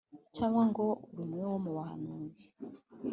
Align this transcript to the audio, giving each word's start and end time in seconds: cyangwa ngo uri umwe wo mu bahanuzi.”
cyangwa 0.35 0.61
ngo 0.69 0.85
uri 1.11 1.21
umwe 1.25 1.43
wo 1.51 1.57
mu 1.65 1.71
bahanuzi.” 1.77 2.45